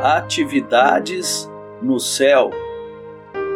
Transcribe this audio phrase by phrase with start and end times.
[0.00, 1.50] atividades
[1.82, 2.50] no céu.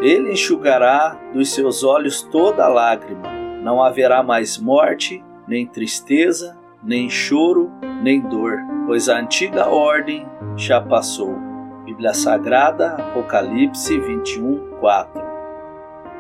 [0.01, 3.31] Ele enxugará dos seus olhos toda lágrima.
[3.63, 7.71] Não haverá mais morte, nem tristeza, nem choro,
[8.03, 10.27] nem dor, pois a antiga ordem
[10.57, 11.37] já passou.
[11.85, 15.23] Bíblia Sagrada, Apocalipse 21, 4.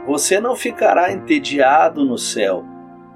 [0.06, 2.64] Você não ficará entediado no céu,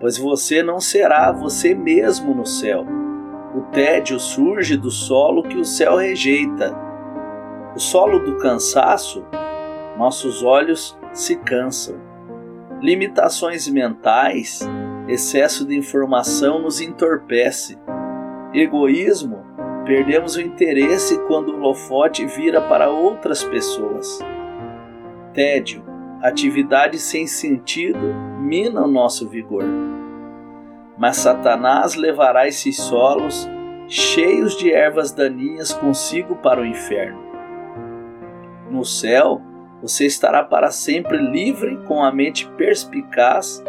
[0.01, 2.85] pois você não será você mesmo no céu.
[3.55, 6.86] O tédio surge do solo que o céu rejeita.
[7.77, 9.23] O solo do cansaço,
[9.99, 12.01] nossos olhos se cansam.
[12.81, 14.67] Limitações mentais,
[15.07, 17.79] excesso de informação nos entorpece.
[18.55, 19.45] Egoísmo,
[19.85, 24.21] perdemos o interesse quando o holofote vira para outras pessoas.
[25.35, 25.85] Tédio,
[26.23, 29.65] atividades sem sentido minam nosso vigor.
[30.97, 33.47] Mas Satanás levará esses solos
[33.87, 37.26] cheios de ervas daninhas consigo para o inferno.
[38.71, 39.41] No céu,
[39.81, 43.63] você estará para sempre livre com a mente perspicaz,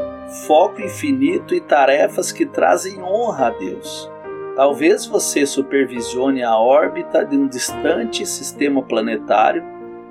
[0.48, 4.12] foco infinito e tarefas que trazem honra a Deus.
[4.56, 9.64] Talvez você supervisione a órbita de um distante sistema planetário,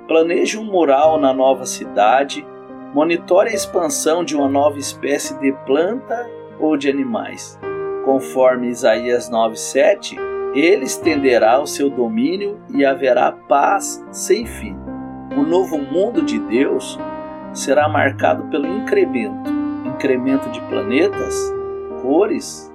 [0.07, 2.47] planeje um mural na nova cidade,
[2.93, 6.29] monitore a expansão de uma nova espécie de planta
[6.59, 7.59] ou de animais.
[8.05, 10.17] Conforme Isaías 9:7,
[10.59, 14.75] ele estenderá o seu domínio e haverá paz sem fim.
[15.37, 16.97] O novo mundo de Deus
[17.53, 19.51] será marcado pelo incremento,
[19.85, 21.53] incremento de planetas,
[22.01, 22.73] cores,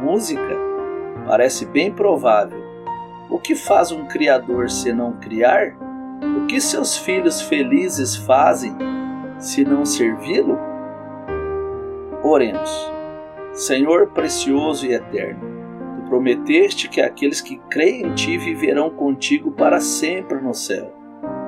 [0.00, 0.56] música.
[1.26, 2.60] Parece bem provável.
[3.30, 5.74] O que faz um criador se não criar?
[6.36, 8.76] O que seus filhos felizes fazem
[9.38, 10.58] se não servi-lo?
[12.22, 12.92] Oremos.
[13.54, 15.51] Senhor precioso e eterno,
[16.02, 20.92] prometeste que aqueles que creem em ti viverão contigo para sempre no céu.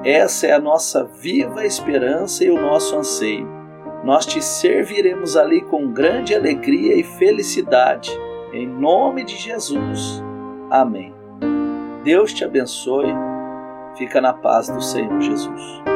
[0.05, 3.49] Essa é a nossa viva esperança e o nosso anseio.
[4.05, 8.11] Nós te serviremos ali com grande alegria e felicidade.
[8.53, 10.23] Em nome de Jesus.
[10.71, 11.15] Amém.
[12.05, 13.15] Deus te abençoe.
[13.97, 15.94] Fica na paz do Senhor Jesus.